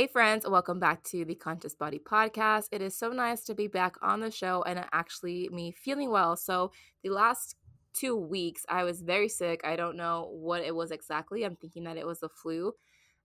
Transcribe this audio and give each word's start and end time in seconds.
Hey, 0.00 0.06
friends, 0.06 0.48
welcome 0.48 0.80
back 0.80 1.02
to 1.10 1.26
the 1.26 1.34
Conscious 1.34 1.74
Body 1.74 1.98
Podcast. 1.98 2.68
It 2.72 2.80
is 2.80 2.96
so 2.96 3.10
nice 3.10 3.44
to 3.44 3.54
be 3.54 3.66
back 3.66 3.96
on 4.00 4.20
the 4.20 4.30
show 4.30 4.62
and 4.62 4.82
actually 4.92 5.50
me 5.52 5.72
feeling 5.72 6.08
well. 6.08 6.36
So, 6.36 6.72
the 7.02 7.10
last 7.10 7.56
two 7.92 8.16
weeks, 8.16 8.64
I 8.66 8.84
was 8.84 9.02
very 9.02 9.28
sick. 9.28 9.60
I 9.62 9.76
don't 9.76 9.98
know 9.98 10.30
what 10.32 10.62
it 10.62 10.74
was 10.74 10.90
exactly. 10.90 11.44
I'm 11.44 11.54
thinking 11.54 11.84
that 11.84 11.98
it 11.98 12.06
was 12.06 12.20
the 12.20 12.30
flu. 12.30 12.72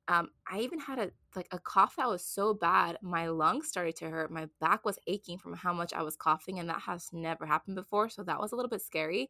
Um, 0.09 0.31
I 0.51 0.59
even 0.59 0.77
had 0.79 0.99
a 0.99 1.11
like 1.33 1.47
a 1.51 1.59
cough 1.59 1.95
that 1.95 2.09
was 2.09 2.25
so 2.25 2.53
bad, 2.53 2.97
my 3.01 3.29
lungs 3.29 3.69
started 3.69 3.95
to 3.95 4.09
hurt. 4.09 4.29
My 4.29 4.49
back 4.59 4.83
was 4.83 4.99
aching 5.07 5.37
from 5.37 5.53
how 5.53 5.71
much 5.71 5.93
I 5.93 6.03
was 6.03 6.17
coughing, 6.17 6.59
and 6.59 6.67
that 6.67 6.81
has 6.81 7.07
never 7.13 7.45
happened 7.45 7.77
before. 7.77 8.09
So 8.09 8.21
that 8.23 8.41
was 8.41 8.51
a 8.51 8.57
little 8.57 8.69
bit 8.69 8.81
scary 8.81 9.29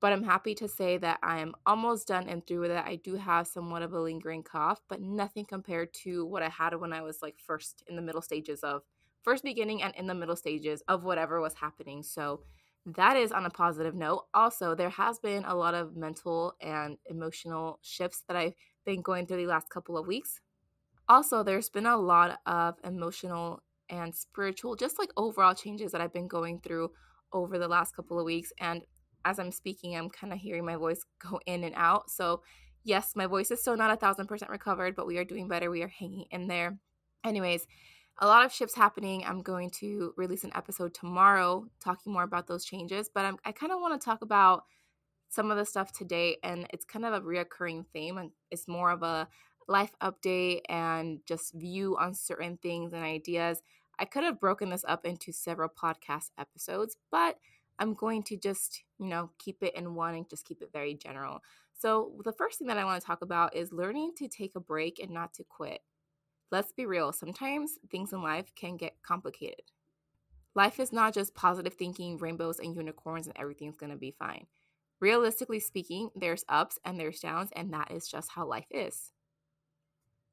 but 0.00 0.12
I'm 0.12 0.22
happy 0.22 0.54
to 0.56 0.68
say 0.68 0.96
that 0.98 1.18
I'm 1.22 1.54
almost 1.66 2.08
done 2.08 2.28
and 2.28 2.46
through 2.46 2.60
with 2.60 2.70
it. 2.70 2.84
I 2.84 2.96
do 2.96 3.16
have 3.16 3.46
somewhat 3.46 3.82
of 3.82 3.92
a 3.92 4.00
lingering 4.00 4.42
cough, 4.42 4.80
but 4.88 5.00
nothing 5.00 5.44
compared 5.44 5.92
to 6.04 6.24
what 6.24 6.42
I 6.42 6.48
had 6.48 6.74
when 6.74 6.92
I 6.92 7.02
was 7.02 7.20
like 7.22 7.36
first 7.38 7.84
in 7.86 7.96
the 7.96 8.02
middle 8.02 8.22
stages 8.22 8.60
of 8.60 8.82
first 9.22 9.44
beginning 9.44 9.82
and 9.82 9.94
in 9.96 10.06
the 10.06 10.14
middle 10.14 10.36
stages 10.36 10.82
of 10.88 11.04
whatever 11.04 11.40
was 11.40 11.54
happening. 11.54 12.02
So 12.02 12.40
that 12.86 13.16
is 13.16 13.30
on 13.30 13.44
a 13.44 13.50
positive 13.50 13.94
note. 13.94 14.24
Also, 14.32 14.74
there 14.74 14.88
has 14.90 15.18
been 15.18 15.44
a 15.44 15.54
lot 15.54 15.74
of 15.74 15.96
mental 15.96 16.54
and 16.62 16.96
emotional 17.06 17.78
shifts 17.82 18.24
that 18.26 18.36
I've 18.36 18.54
been 18.86 19.02
going 19.02 19.26
through 19.26 19.44
the 19.44 19.50
last 19.50 19.68
couple 19.68 19.98
of 19.98 20.06
weeks. 20.06 20.40
Also, 21.08 21.42
there's 21.42 21.68
been 21.68 21.86
a 21.86 21.96
lot 21.98 22.38
of 22.46 22.76
emotional 22.84 23.62
and 23.90 24.14
spiritual, 24.14 24.76
just 24.76 24.98
like 24.98 25.10
overall 25.16 25.54
changes 25.54 25.92
that 25.92 26.00
I've 26.00 26.12
been 26.12 26.28
going 26.28 26.60
through 26.60 26.92
over 27.32 27.58
the 27.58 27.68
last 27.68 27.94
couple 27.94 28.18
of 28.18 28.24
weeks. 28.24 28.52
And 28.58 28.82
as 29.24 29.38
I'm 29.38 29.52
speaking, 29.52 29.96
I'm 29.96 30.10
kind 30.10 30.32
of 30.32 30.38
hearing 30.38 30.64
my 30.64 30.76
voice 30.76 31.04
go 31.18 31.40
in 31.46 31.64
and 31.64 31.74
out. 31.76 32.10
So, 32.10 32.42
yes, 32.84 33.12
my 33.14 33.26
voice 33.26 33.50
is 33.50 33.60
still 33.60 33.76
not 33.76 33.90
a 33.90 33.96
thousand 33.96 34.26
percent 34.26 34.50
recovered, 34.50 34.96
but 34.96 35.06
we 35.06 35.18
are 35.18 35.24
doing 35.24 35.48
better. 35.48 35.70
We 35.70 35.82
are 35.82 35.88
hanging 35.88 36.26
in 36.30 36.48
there. 36.48 36.78
Anyways, 37.24 37.66
a 38.18 38.26
lot 38.26 38.44
of 38.44 38.52
shifts 38.52 38.74
happening. 38.74 39.24
I'm 39.26 39.42
going 39.42 39.70
to 39.80 40.12
release 40.16 40.44
an 40.44 40.52
episode 40.54 40.94
tomorrow 40.94 41.66
talking 41.82 42.12
more 42.12 42.22
about 42.22 42.46
those 42.46 42.64
changes, 42.64 43.10
but 43.12 43.24
I'm, 43.24 43.36
i 43.44 43.52
kind 43.52 43.72
of 43.72 43.80
want 43.80 43.98
to 43.98 44.04
talk 44.04 44.22
about 44.22 44.64
some 45.28 45.50
of 45.50 45.56
the 45.56 45.64
stuff 45.64 45.92
today, 45.92 46.36
and 46.42 46.66
it's 46.72 46.84
kind 46.84 47.04
of 47.04 47.14
a 47.14 47.20
reoccurring 47.20 47.86
theme, 47.92 48.18
and 48.18 48.30
it's 48.50 48.66
more 48.66 48.90
of 48.90 49.02
a 49.02 49.28
life 49.68 49.94
update 50.02 50.62
and 50.68 51.20
just 51.26 51.54
view 51.54 51.96
on 51.98 52.12
certain 52.12 52.58
things 52.60 52.92
and 52.92 53.02
ideas. 53.02 53.62
I 53.98 54.04
could 54.04 54.24
have 54.24 54.40
broken 54.40 54.70
this 54.70 54.84
up 54.88 55.06
into 55.06 55.32
several 55.32 55.68
podcast 55.68 56.30
episodes, 56.38 56.96
but 57.10 57.36
I'm 57.80 57.94
going 57.94 58.22
to 58.24 58.36
just, 58.36 58.82
you 58.98 59.08
know, 59.08 59.30
keep 59.38 59.62
it 59.62 59.74
in 59.74 59.94
one 59.94 60.14
and 60.14 60.28
just 60.28 60.44
keep 60.44 60.62
it 60.62 60.70
very 60.72 60.94
general. 60.94 61.40
So, 61.72 62.12
the 62.24 62.32
first 62.32 62.58
thing 62.58 62.68
that 62.68 62.78
I 62.78 62.84
want 62.84 63.00
to 63.00 63.06
talk 63.06 63.22
about 63.22 63.56
is 63.56 63.72
learning 63.72 64.12
to 64.18 64.28
take 64.28 64.54
a 64.54 64.60
break 64.60 65.00
and 65.00 65.10
not 65.10 65.32
to 65.34 65.44
quit. 65.44 65.80
Let's 66.52 66.72
be 66.72 66.84
real, 66.84 67.12
sometimes 67.12 67.78
things 67.90 68.12
in 68.12 68.22
life 68.22 68.52
can 68.54 68.76
get 68.76 69.02
complicated. 69.02 69.62
Life 70.54 70.80
is 70.80 70.92
not 70.92 71.14
just 71.14 71.34
positive 71.34 71.74
thinking, 71.74 72.18
rainbows, 72.18 72.58
and 72.58 72.74
unicorns, 72.74 73.26
and 73.26 73.36
everything's 73.38 73.76
going 73.76 73.92
to 73.92 73.98
be 73.98 74.14
fine. 74.18 74.46
Realistically 75.00 75.60
speaking, 75.60 76.10
there's 76.14 76.44
ups 76.48 76.78
and 76.84 76.98
there's 76.98 77.20
downs, 77.20 77.50
and 77.56 77.72
that 77.72 77.90
is 77.90 78.08
just 78.08 78.32
how 78.32 78.46
life 78.46 78.66
is. 78.70 79.12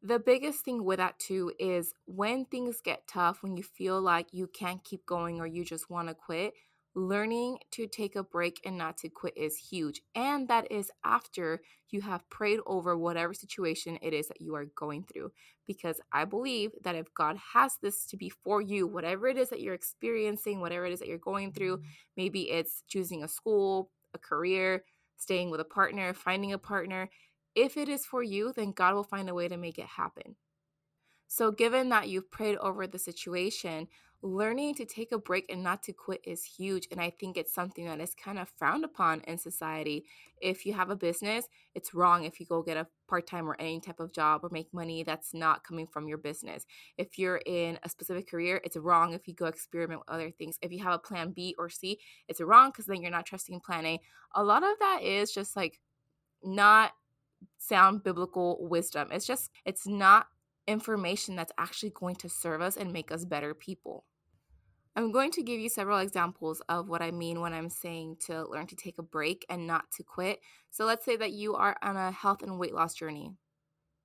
The 0.01 0.19
biggest 0.19 0.63
thing 0.65 0.83
with 0.83 0.97
that 0.97 1.17
too 1.17 1.53
is 1.59 1.93
when 2.05 2.45
things 2.45 2.81
get 2.83 3.07
tough, 3.07 3.41
when 3.41 3.57
you 3.57 3.63
feel 3.63 4.01
like 4.01 4.27
you 4.31 4.47
can't 4.47 4.83
keep 4.83 5.05
going 5.05 5.39
or 5.39 5.47
you 5.47 5.63
just 5.63 5.89
want 5.89 6.07
to 6.07 6.13
quit, 6.13 6.53
learning 6.97 7.59
to 7.69 7.85
take 7.85 8.15
a 8.15 8.23
break 8.23 8.59
and 8.65 8.75
not 8.77 8.97
to 8.97 9.07
quit 9.07 9.37
is 9.37 9.55
huge. 9.55 10.01
And 10.15 10.47
that 10.47 10.71
is 10.71 10.89
after 11.05 11.61
you 11.89 12.01
have 12.01 12.27
prayed 12.29 12.59
over 12.65 12.97
whatever 12.97 13.35
situation 13.35 13.99
it 14.01 14.13
is 14.13 14.27
that 14.27 14.41
you 14.41 14.55
are 14.55 14.65
going 14.75 15.03
through. 15.03 15.31
Because 15.67 16.01
I 16.11 16.25
believe 16.25 16.71
that 16.83 16.95
if 16.95 17.13
God 17.13 17.37
has 17.53 17.77
this 17.81 18.05
to 18.07 18.17
be 18.17 18.29
for 18.29 18.61
you, 18.61 18.87
whatever 18.87 19.27
it 19.27 19.37
is 19.37 19.49
that 19.49 19.61
you're 19.61 19.75
experiencing, 19.75 20.59
whatever 20.59 20.87
it 20.87 20.93
is 20.93 20.99
that 20.99 21.07
you're 21.07 21.19
going 21.19 21.53
through, 21.53 21.77
mm-hmm. 21.77 21.87
maybe 22.17 22.49
it's 22.49 22.83
choosing 22.87 23.23
a 23.23 23.27
school, 23.27 23.91
a 24.15 24.17
career, 24.17 24.83
staying 25.17 25.51
with 25.51 25.59
a 25.59 25.65
partner, 25.65 26.13
finding 26.15 26.51
a 26.51 26.57
partner. 26.57 27.09
If 27.53 27.77
it 27.77 27.89
is 27.89 28.05
for 28.05 28.23
you, 28.23 28.53
then 28.55 28.71
God 28.71 28.95
will 28.95 29.03
find 29.03 29.29
a 29.29 29.35
way 29.35 29.47
to 29.47 29.57
make 29.57 29.77
it 29.77 29.85
happen. 29.85 30.35
So, 31.27 31.51
given 31.51 31.89
that 31.89 32.07
you've 32.07 32.31
prayed 32.31 32.57
over 32.57 32.87
the 32.87 32.99
situation, 32.99 33.87
learning 34.23 34.73
to 34.75 34.85
take 34.85 35.11
a 35.11 35.17
break 35.17 35.45
and 35.49 35.63
not 35.63 35.83
to 35.83 35.93
quit 35.93 36.21
is 36.23 36.43
huge. 36.43 36.87
And 36.91 36.99
I 36.99 37.11
think 37.11 37.37
it's 37.37 37.53
something 37.53 37.85
that 37.85 37.99
is 37.99 38.15
kind 38.15 38.39
of 38.39 38.49
frowned 38.57 38.83
upon 38.83 39.21
in 39.21 39.37
society. 39.37 40.05
If 40.41 40.65
you 40.65 40.73
have 40.73 40.89
a 40.89 40.95
business, 40.95 41.47
it's 41.75 41.93
wrong 41.93 42.23
if 42.23 42.39
you 42.39 42.45
go 42.45 42.63
get 42.63 42.77
a 42.77 42.87
part 43.07 43.27
time 43.27 43.47
or 43.47 43.55
any 43.59 43.79
type 43.79 43.99
of 43.99 44.11
job 44.11 44.41
or 44.43 44.49
make 44.51 44.73
money 44.73 45.03
that's 45.03 45.33
not 45.33 45.63
coming 45.63 45.85
from 45.85 46.07
your 46.07 46.17
business. 46.17 46.65
If 46.97 47.19
you're 47.19 47.41
in 47.45 47.77
a 47.83 47.89
specific 47.89 48.29
career, 48.29 48.59
it's 48.63 48.75
wrong 48.75 49.13
if 49.13 49.27
you 49.27 49.35
go 49.35 49.45
experiment 49.45 50.01
with 50.01 50.09
other 50.09 50.31
things. 50.31 50.57
If 50.61 50.71
you 50.71 50.83
have 50.83 50.93
a 50.93 50.99
plan 50.99 51.31
B 51.31 51.55
or 51.57 51.69
C, 51.69 51.99
it's 52.27 52.41
wrong 52.41 52.71
because 52.71 52.85
then 52.87 53.01
you're 53.01 53.11
not 53.11 53.25
trusting 53.25 53.59
plan 53.61 53.85
A. 53.85 53.99
A 54.35 54.43
lot 54.43 54.63
of 54.63 54.77
that 54.79 55.01
is 55.03 55.31
just 55.31 55.55
like 55.55 55.79
not 56.43 56.91
sound 57.59 58.03
biblical 58.03 58.57
wisdom. 58.67 59.09
It's 59.11 59.27
just, 59.27 59.51
it's 59.63 59.87
not 59.87 60.27
information 60.67 61.35
that's 61.35 61.51
actually 61.57 61.91
going 61.91 62.15
to 62.17 62.29
serve 62.29 62.61
us 62.61 62.77
and 62.77 62.91
make 62.91 63.11
us 63.11 63.25
better 63.25 63.53
people. 63.53 64.05
I'm 64.95 65.11
going 65.11 65.31
to 65.31 65.43
give 65.43 65.59
you 65.59 65.69
several 65.69 65.99
examples 65.99 66.61
of 66.69 66.89
what 66.89 67.03
I 67.03 67.11
mean 67.11 67.39
when 67.39 67.53
I'm 67.53 67.69
saying 67.69 68.17
to 68.25 68.47
learn 68.49 68.65
to 68.67 68.75
take 68.75 68.97
a 68.97 69.03
break 69.03 69.45
and 69.47 69.67
not 69.67 69.91
to 69.97 70.03
quit. 70.03 70.39
So 70.71 70.85
let's 70.85 71.05
say 71.05 71.15
that 71.17 71.33
you 71.33 71.55
are 71.55 71.77
on 71.83 71.95
a 71.95 72.11
health 72.11 72.41
and 72.41 72.57
weight 72.57 72.73
loss 72.73 72.95
journey 72.95 73.31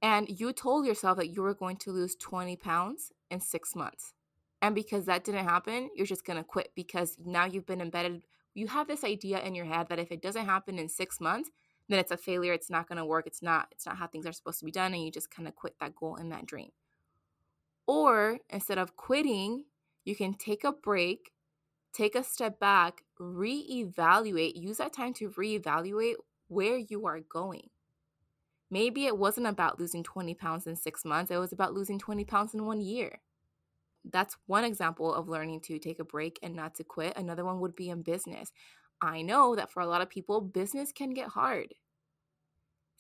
and 0.03 0.29
you 0.29 0.53
told 0.53 0.85
yourself 0.85 1.17
that 1.19 1.31
you 1.31 1.43
were 1.43 1.55
going 1.55 1.77
to 1.79 1.93
lose 1.93 2.17
20 2.17 2.57
pounds 2.57 3.13
in 3.31 3.41
six 3.41 3.77
months. 3.77 4.13
And 4.61 4.75
because 4.75 5.07
that 5.07 5.25
didn't 5.25 5.45
happen, 5.45 5.91
you're 5.95 6.07
just 6.07 6.27
going 6.27 6.37
to 6.39 6.45
quit 6.45 6.73
because 6.75 7.17
now 7.25 7.47
you've 7.47 7.67
been 7.67 7.81
embedded. 7.81 8.23
You 8.55 8.67
have 8.67 8.89
this 8.89 9.05
idea 9.05 9.41
in 9.41 9.55
your 9.55 9.65
head 9.65 9.89
that 9.89 10.01
if 10.01 10.11
it 10.11 10.21
doesn't 10.21 10.45
happen 10.45 10.79
in 10.79 10.89
six 10.89 11.21
months, 11.21 11.51
then 11.93 12.01
it's 12.01 12.11
a 12.11 12.17
failure 12.17 12.53
it's 12.53 12.71
not 12.71 12.89
going 12.89 12.99
to 12.99 13.05
work 13.05 13.27
it's 13.27 13.43
not 13.43 13.69
it's 13.73 13.87
not 13.87 13.97
how 13.97 14.07
things 14.07 14.27
are 14.27 14.33
supposed 14.33 14.59
to 14.59 14.65
be 14.65 14.71
done 14.71 14.95
and 14.95 15.05
you 15.05 15.11
just 15.11 15.31
kind 15.31 15.49
of 15.49 15.55
quit 15.55 15.75
that 15.81 15.95
goal 15.95 16.17
and 16.17 16.33
that 16.33 16.47
dream. 16.47 16.71
Or 17.87 18.39
instead 18.51 18.79
of 18.79 18.97
quitting 18.97 19.65
you 20.05 20.17
can 20.17 20.35
take 20.35 20.65
a 20.65 20.73
break 20.73 21.33
take 21.93 22.15
a 22.15 22.25
step 22.25 22.59
back 22.59 23.03
reevaluate 23.21 24.57
use 24.57 24.79
that 24.79 24.93
time 24.93 25.13
to 25.15 25.31
reevaluate 25.31 26.15
where 26.49 26.79
you 26.79 27.07
are 27.07 27.21
going. 27.21 27.69
Maybe 28.71 29.07
it 29.07 29.19
wasn't 29.19 29.47
about 29.47 29.79
losing 29.79 30.03
20 30.03 30.35
pounds 30.35 30.67
in 30.67 30.77
6 30.77 31.05
months 31.05 31.31
it 31.31 31.37
was 31.37 31.53
about 31.53 31.75
losing 31.75 31.99
20 31.99 32.25
pounds 32.25 32.55
in 32.55 32.65
1 32.65 32.81
year. 32.81 33.21
That's 34.05 34.37
one 34.47 34.65
example 34.65 35.15
of 35.15 35.29
learning 35.29 35.61
to 35.63 35.79
take 35.79 36.01
a 36.01 36.05
break 36.05 36.39
and 36.43 36.55
not 36.57 36.75
to 36.77 36.85
quit 36.85 37.17
another 37.17 37.45
one 37.45 37.61
would 37.61 37.77
be 37.77 37.91
in 37.91 38.03
business. 38.03 38.51
I 39.01 39.23
know 39.23 39.57
that 39.57 39.71
for 39.71 39.81
a 39.81 39.87
lot 39.87 40.01
of 40.01 40.09
people, 40.09 40.41
business 40.41 40.93
can 40.93 41.13
get 41.13 41.29
hard. 41.29 41.75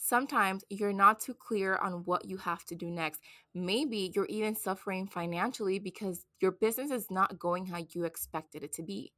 Sometimes 0.04 0.64
you're 0.68 0.92
not 0.92 1.20
too 1.20 1.32
clear 1.32 1.76
on 1.76 2.02
what 2.06 2.24
you 2.24 2.36
have 2.38 2.64
to 2.64 2.74
do 2.74 2.90
next. 2.90 3.20
Maybe 3.54 4.10
you're 4.12 4.26
even 4.26 4.56
suffering 4.56 5.06
financially 5.06 5.78
because 5.78 6.26
your 6.40 6.50
business 6.50 6.90
is 6.90 7.08
not 7.08 7.38
going 7.38 7.66
how 7.66 7.84
you 7.88 8.02
expected 8.02 8.64
it 8.64 8.72
to 8.72 8.82
be. 8.82 9.12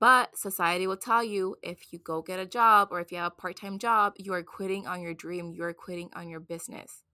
But 0.00 0.36
society 0.36 0.88
will 0.88 0.96
tell 0.96 1.22
you 1.22 1.54
if 1.62 1.92
you 1.92 2.00
go 2.00 2.22
get 2.22 2.40
a 2.40 2.44
job 2.44 2.88
or 2.90 2.98
if 2.98 3.12
you 3.12 3.18
have 3.18 3.32
a 3.32 3.40
part 3.40 3.56
time 3.56 3.78
job, 3.78 4.14
you 4.16 4.32
are 4.34 4.42
quitting 4.42 4.88
on 4.88 5.00
your 5.00 5.14
dream, 5.14 5.52
you 5.52 5.62
are 5.62 5.72
quitting 5.72 6.10
on 6.12 6.28
your 6.28 6.40
business. 6.40 7.04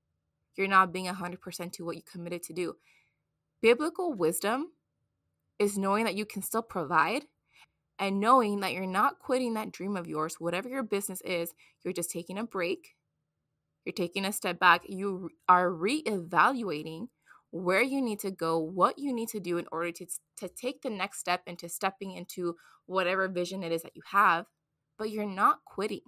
You're 0.56 0.68
not 0.68 0.90
being 0.90 1.04
100% 1.04 1.72
to 1.72 1.84
what 1.84 1.96
you 1.96 2.02
committed 2.10 2.42
to 2.44 2.54
do. 2.54 2.76
Biblical 3.60 4.14
wisdom 4.14 4.68
is 5.58 5.76
knowing 5.76 6.06
that 6.06 6.14
you 6.14 6.24
can 6.24 6.40
still 6.40 6.62
provide 6.62 7.26
and 7.98 8.20
knowing 8.20 8.60
that 8.60 8.72
you're 8.72 8.86
not 8.86 9.18
quitting 9.18 9.54
that 9.54 9.72
dream 9.72 9.96
of 9.96 10.06
yours, 10.06 10.36
whatever 10.38 10.68
your 10.68 10.82
business 10.82 11.20
is, 11.22 11.52
you're 11.82 11.92
just 11.92 12.10
taking 12.10 12.38
a 12.38 12.44
break, 12.44 12.94
you're 13.84 13.92
taking 13.92 14.24
a 14.24 14.32
step 14.32 14.58
back, 14.58 14.82
you 14.88 15.30
are 15.48 15.70
reevaluating 15.70 17.08
where 17.50 17.82
you 17.82 18.02
need 18.02 18.20
to 18.20 18.30
go, 18.30 18.58
what 18.58 18.98
you 18.98 19.12
need 19.12 19.28
to 19.30 19.40
do 19.40 19.58
in 19.58 19.66
order 19.72 19.90
to, 19.90 20.06
to 20.36 20.48
take 20.48 20.82
the 20.82 20.90
next 20.90 21.18
step 21.18 21.42
into 21.46 21.68
stepping 21.68 22.12
into 22.12 22.56
whatever 22.86 23.26
vision 23.26 23.62
it 23.62 23.72
is 23.72 23.82
that 23.82 23.96
you 23.96 24.02
have, 24.10 24.46
but 24.98 25.10
you're 25.10 25.26
not 25.26 25.64
quitting. 25.64 26.02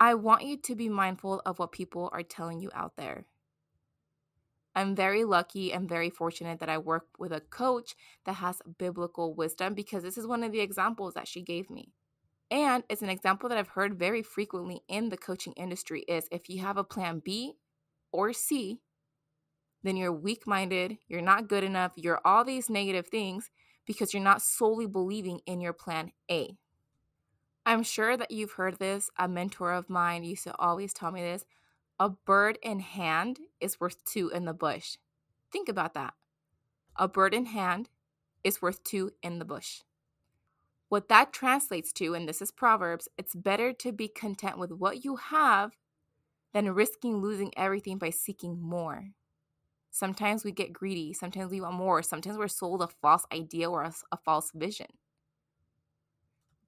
I 0.00 0.14
want 0.14 0.44
you 0.44 0.56
to 0.56 0.74
be 0.74 0.88
mindful 0.88 1.42
of 1.46 1.58
what 1.58 1.70
people 1.70 2.10
are 2.12 2.22
telling 2.22 2.58
you 2.58 2.70
out 2.74 2.96
there. 2.96 3.26
I'm 4.74 4.96
very 4.96 5.24
lucky 5.24 5.72
and 5.72 5.88
very 5.88 6.10
fortunate 6.10 6.60
that 6.60 6.68
I 6.68 6.78
work 6.78 7.06
with 7.18 7.32
a 7.32 7.40
coach 7.40 7.94
that 8.24 8.34
has 8.34 8.62
biblical 8.78 9.34
wisdom 9.34 9.74
because 9.74 10.02
this 10.02 10.16
is 10.16 10.26
one 10.26 10.42
of 10.42 10.52
the 10.52 10.60
examples 10.60 11.14
that 11.14 11.28
she 11.28 11.42
gave 11.42 11.70
me. 11.70 11.90
And 12.50 12.84
it's 12.88 13.02
an 13.02 13.08
example 13.08 13.48
that 13.48 13.58
I've 13.58 13.68
heard 13.68 13.98
very 13.98 14.22
frequently 14.22 14.82
in 14.88 15.08
the 15.08 15.16
coaching 15.16 15.54
industry 15.54 16.04
is 16.08 16.28
if 16.30 16.48
you 16.48 16.60
have 16.60 16.76
a 16.76 16.84
plan 16.84 17.22
B 17.24 17.54
or 18.12 18.32
C, 18.32 18.80
then 19.82 19.96
you're 19.96 20.12
weak-minded, 20.12 20.98
you're 21.08 21.22
not 21.22 21.48
good 21.48 21.64
enough, 21.64 21.92
you're 21.96 22.20
all 22.24 22.44
these 22.44 22.70
negative 22.70 23.08
things 23.08 23.50
because 23.86 24.14
you're 24.14 24.22
not 24.22 24.42
solely 24.42 24.86
believing 24.86 25.40
in 25.46 25.60
your 25.60 25.72
plan 25.72 26.12
A. 26.30 26.56
I'm 27.64 27.82
sure 27.82 28.16
that 28.16 28.30
you've 28.30 28.52
heard 28.52 28.78
this. 28.78 29.10
A 29.18 29.28
mentor 29.28 29.72
of 29.72 29.88
mine 29.88 30.24
used 30.24 30.44
to 30.44 30.56
always 30.58 30.92
tell 30.92 31.10
me 31.10 31.22
this 31.22 31.44
A 32.02 32.08
bird 32.08 32.58
in 32.64 32.80
hand 32.80 33.38
is 33.60 33.78
worth 33.78 34.04
two 34.04 34.28
in 34.30 34.44
the 34.44 34.52
bush. 34.52 34.96
Think 35.52 35.68
about 35.68 35.94
that. 35.94 36.14
A 36.96 37.06
bird 37.06 37.32
in 37.32 37.46
hand 37.46 37.90
is 38.42 38.60
worth 38.60 38.82
two 38.82 39.12
in 39.22 39.38
the 39.38 39.44
bush. 39.44 39.82
What 40.88 41.08
that 41.10 41.32
translates 41.32 41.92
to, 41.92 42.12
and 42.12 42.28
this 42.28 42.42
is 42.42 42.50
Proverbs, 42.50 43.06
it's 43.16 43.36
better 43.36 43.72
to 43.74 43.92
be 43.92 44.08
content 44.08 44.58
with 44.58 44.72
what 44.72 45.04
you 45.04 45.14
have 45.14 45.76
than 46.52 46.74
risking 46.74 47.18
losing 47.18 47.56
everything 47.56 47.98
by 47.98 48.10
seeking 48.10 48.60
more. 48.60 49.10
Sometimes 49.92 50.42
we 50.42 50.50
get 50.50 50.72
greedy, 50.72 51.12
sometimes 51.12 51.52
we 51.52 51.60
want 51.60 51.76
more, 51.76 52.02
sometimes 52.02 52.36
we're 52.36 52.48
sold 52.48 52.82
a 52.82 52.88
false 52.88 53.26
idea 53.32 53.70
or 53.70 53.84
a, 53.84 53.92
a 54.10 54.16
false 54.16 54.50
vision. 54.52 54.88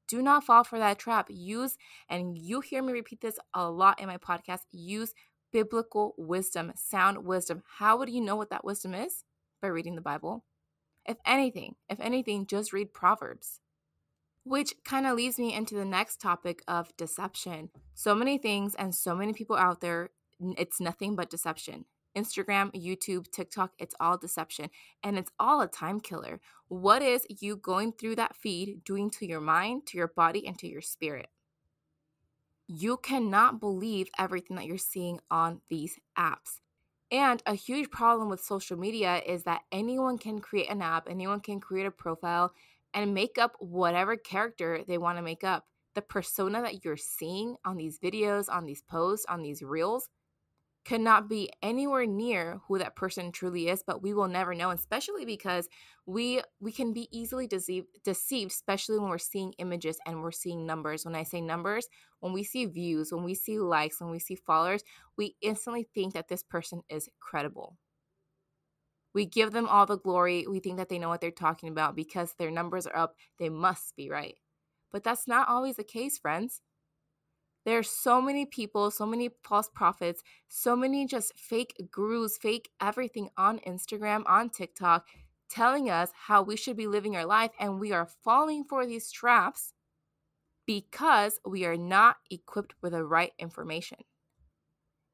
Do 0.08 0.22
not 0.22 0.44
fall 0.44 0.64
for 0.64 0.78
that 0.78 0.98
trap. 0.98 1.28
Use, 1.30 1.76
and 2.08 2.36
you 2.36 2.60
hear 2.60 2.82
me 2.82 2.92
repeat 2.92 3.20
this 3.20 3.38
a 3.54 3.70
lot 3.70 4.00
in 4.00 4.06
my 4.06 4.18
podcast, 4.18 4.60
use 4.70 5.14
biblical 5.52 6.14
wisdom, 6.18 6.72
sound 6.76 7.24
wisdom. 7.24 7.62
How 7.78 7.96
would 7.96 8.10
you 8.10 8.20
know 8.20 8.36
what 8.36 8.50
that 8.50 8.64
wisdom 8.64 8.92
is? 8.94 9.24
By 9.62 9.68
reading 9.68 9.94
the 9.94 10.00
Bible. 10.00 10.44
If 11.06 11.16
anything, 11.24 11.76
if 11.88 12.00
anything, 12.00 12.46
just 12.46 12.72
read 12.72 12.92
Proverbs. 12.92 13.60
Which 14.42 14.74
kind 14.84 15.06
of 15.06 15.16
leads 15.16 15.38
me 15.38 15.54
into 15.54 15.74
the 15.74 15.84
next 15.84 16.20
topic 16.20 16.62
of 16.68 16.94
deception. 16.96 17.70
So 17.94 18.14
many 18.14 18.36
things 18.36 18.74
and 18.74 18.94
so 18.94 19.14
many 19.14 19.32
people 19.32 19.56
out 19.56 19.80
there, 19.80 20.10
it's 20.58 20.80
nothing 20.80 21.14
but 21.16 21.30
deception. 21.30 21.86
Instagram, 22.16 22.72
YouTube, 22.72 23.30
TikTok, 23.30 23.72
it's 23.78 23.94
all 24.00 24.16
deception 24.16 24.70
and 25.02 25.18
it's 25.18 25.30
all 25.38 25.60
a 25.60 25.68
time 25.68 26.00
killer. 26.00 26.40
What 26.68 27.02
is 27.02 27.26
you 27.28 27.56
going 27.56 27.92
through 27.92 28.16
that 28.16 28.36
feed 28.36 28.84
doing 28.84 29.10
to 29.10 29.26
your 29.26 29.40
mind, 29.40 29.86
to 29.86 29.98
your 29.98 30.08
body, 30.08 30.46
and 30.46 30.58
to 30.58 30.68
your 30.68 30.80
spirit? 30.80 31.28
You 32.66 32.96
cannot 32.96 33.60
believe 33.60 34.08
everything 34.18 34.56
that 34.56 34.66
you're 34.66 34.78
seeing 34.78 35.20
on 35.30 35.60
these 35.68 35.98
apps. 36.18 36.60
And 37.10 37.42
a 37.46 37.54
huge 37.54 37.90
problem 37.90 38.28
with 38.28 38.42
social 38.42 38.78
media 38.78 39.22
is 39.24 39.44
that 39.44 39.62
anyone 39.70 40.18
can 40.18 40.40
create 40.40 40.70
an 40.70 40.82
app, 40.82 41.06
anyone 41.08 41.40
can 41.40 41.60
create 41.60 41.86
a 41.86 41.90
profile 41.90 42.52
and 42.94 43.12
make 43.12 43.38
up 43.38 43.56
whatever 43.58 44.16
character 44.16 44.82
they 44.86 44.98
want 44.98 45.18
to 45.18 45.22
make 45.22 45.44
up. 45.44 45.66
The 45.94 46.02
persona 46.02 46.62
that 46.62 46.84
you're 46.84 46.96
seeing 46.96 47.56
on 47.64 47.76
these 47.76 47.98
videos, 47.98 48.46
on 48.50 48.66
these 48.66 48.82
posts, 48.82 49.26
on 49.28 49.42
these 49.42 49.62
reels, 49.62 50.08
cannot 50.84 51.28
be 51.28 51.50
anywhere 51.62 52.06
near 52.06 52.60
who 52.66 52.78
that 52.78 52.94
person 52.94 53.32
truly 53.32 53.68
is 53.68 53.82
but 53.86 54.02
we 54.02 54.12
will 54.12 54.28
never 54.28 54.54
know 54.54 54.70
especially 54.70 55.24
because 55.24 55.68
we 56.06 56.42
we 56.60 56.70
can 56.70 56.92
be 56.92 57.08
easily 57.10 57.46
deceived 57.46 57.86
deceived 58.04 58.50
especially 58.50 58.98
when 58.98 59.08
we're 59.08 59.18
seeing 59.18 59.52
images 59.58 59.98
and 60.06 60.22
we're 60.22 60.30
seeing 60.30 60.66
numbers. 60.66 61.04
When 61.04 61.14
i 61.14 61.22
say 61.22 61.40
numbers 61.40 61.88
when 62.20 62.32
we 62.32 62.44
see 62.44 62.66
views 62.66 63.12
when 63.12 63.24
we 63.24 63.34
see 63.34 63.58
likes 63.58 64.00
when 64.00 64.10
we 64.10 64.18
see 64.18 64.34
followers 64.34 64.84
we 65.16 65.36
instantly 65.40 65.88
think 65.94 66.14
that 66.14 66.28
this 66.28 66.42
person 66.42 66.82
is 66.88 67.08
credible. 67.20 67.78
We 69.14 69.26
give 69.26 69.52
them 69.52 69.68
all 69.68 69.86
the 69.86 69.98
glory 69.98 70.46
we 70.48 70.60
think 70.60 70.76
that 70.78 70.88
they 70.88 70.98
know 70.98 71.08
what 71.08 71.20
they're 71.20 71.30
talking 71.30 71.68
about 71.68 71.96
because 71.96 72.34
their 72.34 72.50
numbers 72.50 72.86
are 72.86 72.96
up 72.96 73.14
they 73.38 73.48
must 73.48 73.96
be 73.96 74.10
right. 74.10 74.36
But 74.92 75.02
that's 75.02 75.26
not 75.26 75.48
always 75.48 75.76
the 75.76 75.84
case 75.84 76.18
friends 76.18 76.60
there 77.64 77.78
are 77.78 77.82
so 77.82 78.20
many 78.20 78.44
people, 78.44 78.90
so 78.90 79.06
many 79.06 79.30
false 79.42 79.68
prophets, 79.74 80.22
so 80.48 80.76
many 80.76 81.06
just 81.06 81.32
fake 81.38 81.88
gurus, 81.90 82.36
fake 82.36 82.70
everything 82.80 83.30
on 83.36 83.58
Instagram, 83.60 84.22
on 84.26 84.50
TikTok, 84.50 85.06
telling 85.48 85.88
us 85.88 86.10
how 86.26 86.42
we 86.42 86.56
should 86.56 86.76
be 86.76 86.86
living 86.86 87.16
our 87.16 87.24
life. 87.24 87.52
And 87.58 87.80
we 87.80 87.92
are 87.92 88.08
falling 88.22 88.64
for 88.64 88.84
these 88.84 89.10
traps 89.10 89.72
because 90.66 91.40
we 91.46 91.64
are 91.64 91.76
not 91.76 92.16
equipped 92.30 92.74
with 92.82 92.92
the 92.92 93.04
right 93.04 93.32
information. 93.38 93.98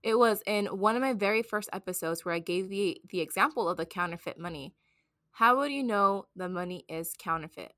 It 0.03 0.19
was 0.19 0.43
in 0.47 0.67
one 0.67 0.97
of 0.97 1.03
my 1.03 1.13
very 1.13 1.43
first 1.43 1.69
episodes 1.73 2.25
where 2.25 2.35
I 2.35 2.39
gave 2.39 2.69
the, 2.69 3.01
the 3.11 3.21
example 3.21 3.69
of 3.69 3.77
the 3.77 3.87
counterfeit 3.87 4.39
money. 4.39 4.75
How 5.33 5.57
would 5.59 5.71
you 5.71 5.85
know 5.85 6.27
the 6.35 6.49
money 6.49 6.85
is 6.89 7.15
counterfeit? 7.19 7.75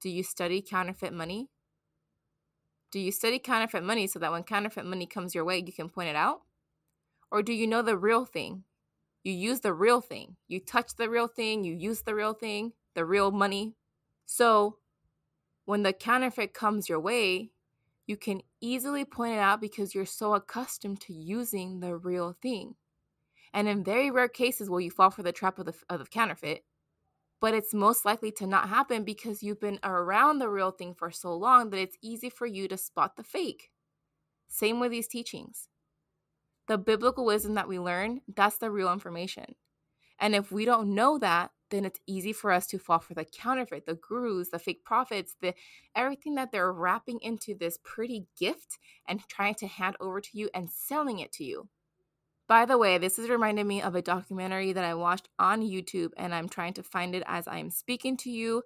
Do 0.00 0.10
you 0.10 0.22
study 0.22 0.60
counterfeit 0.60 1.12
money? 1.12 1.48
Do 2.90 2.98
you 2.98 3.12
study 3.12 3.38
counterfeit 3.38 3.84
money 3.84 4.06
so 4.06 4.18
that 4.18 4.32
when 4.32 4.42
counterfeit 4.44 4.86
money 4.86 5.06
comes 5.06 5.34
your 5.34 5.44
way, 5.44 5.58
you 5.58 5.72
can 5.72 5.88
point 5.88 6.08
it 6.08 6.16
out? 6.16 6.42
Or 7.30 7.42
do 7.42 7.52
you 7.52 7.66
know 7.66 7.82
the 7.82 7.98
real 7.98 8.24
thing? 8.24 8.64
You 9.24 9.32
use 9.32 9.60
the 9.60 9.74
real 9.74 10.00
thing. 10.00 10.36
You 10.46 10.60
touch 10.60 10.96
the 10.96 11.10
real 11.10 11.28
thing, 11.28 11.64
you 11.64 11.74
use 11.74 12.02
the 12.02 12.14
real 12.14 12.32
thing, 12.32 12.72
the 12.94 13.04
real 13.04 13.30
money. 13.30 13.74
So 14.24 14.78
when 15.66 15.82
the 15.82 15.92
counterfeit 15.92 16.54
comes 16.54 16.88
your 16.88 17.00
way, 17.00 17.50
you 18.06 18.16
can 18.16 18.40
easily 18.62 19.04
point 19.04 19.34
it 19.34 19.38
out 19.38 19.60
because 19.60 19.94
you're 19.94 20.06
so 20.06 20.34
accustomed 20.34 21.00
to 21.02 21.12
using 21.12 21.80
the 21.80 21.94
real 21.94 22.36
thing. 22.40 22.74
And 23.52 23.68
in 23.68 23.84
very 23.84 24.10
rare 24.10 24.28
cases 24.28 24.70
will 24.70 24.80
you 24.80 24.90
fall 24.90 25.10
for 25.10 25.22
the 25.22 25.32
trap 25.32 25.58
of 25.58 25.66
the, 25.66 25.74
of 25.90 26.00
the 26.00 26.06
counterfeit, 26.06 26.64
but 27.40 27.54
it's 27.54 27.74
most 27.74 28.04
likely 28.04 28.30
to 28.32 28.46
not 28.46 28.68
happen 28.68 29.04
because 29.04 29.42
you've 29.42 29.60
been 29.60 29.78
around 29.82 30.38
the 30.38 30.48
real 30.48 30.70
thing 30.70 30.94
for 30.94 31.10
so 31.10 31.34
long 31.34 31.70
that 31.70 31.80
it's 31.80 31.96
easy 32.02 32.30
for 32.30 32.46
you 32.46 32.68
to 32.68 32.76
spot 32.76 33.16
the 33.16 33.22
fake. 33.22 33.70
Same 34.48 34.80
with 34.80 34.90
these 34.90 35.08
teachings. 35.08 35.68
The 36.66 36.78
biblical 36.78 37.24
wisdom 37.24 37.54
that 37.54 37.68
we 37.68 37.78
learn, 37.78 38.20
that's 38.34 38.58
the 38.58 38.70
real 38.70 38.92
information. 38.92 39.54
And 40.18 40.34
if 40.34 40.50
we 40.50 40.64
don't 40.64 40.94
know 40.94 41.18
that, 41.18 41.50
then 41.70 41.84
it's 41.84 42.00
easy 42.06 42.32
for 42.32 42.50
us 42.50 42.66
to 42.68 42.78
fall 42.78 42.98
for 42.98 43.14
the 43.14 43.24
counterfeit, 43.24 43.86
the 43.86 43.94
gurus, 43.94 44.50
the 44.50 44.58
fake 44.58 44.84
prophets, 44.84 45.36
the 45.40 45.54
everything 45.94 46.34
that 46.34 46.50
they're 46.50 46.72
wrapping 46.72 47.20
into 47.20 47.54
this 47.54 47.78
pretty 47.84 48.26
gift 48.38 48.78
and 49.06 49.26
trying 49.28 49.54
to 49.56 49.66
hand 49.66 49.96
over 50.00 50.20
to 50.20 50.30
you 50.32 50.48
and 50.54 50.70
selling 50.70 51.18
it 51.18 51.30
to 51.32 51.44
you. 51.44 51.68
By 52.48 52.64
the 52.64 52.78
way, 52.78 52.96
this 52.96 53.18
is 53.18 53.28
reminding 53.28 53.68
me 53.68 53.82
of 53.82 53.94
a 53.94 54.00
documentary 54.00 54.72
that 54.72 54.84
I 54.84 54.94
watched 54.94 55.28
on 55.38 55.60
YouTube, 55.60 56.12
and 56.16 56.34
I'm 56.34 56.48
trying 56.48 56.72
to 56.74 56.82
find 56.82 57.14
it 57.14 57.22
as 57.26 57.46
I 57.46 57.58
am 57.58 57.70
speaking 57.70 58.16
to 58.18 58.30
you. 58.30 58.62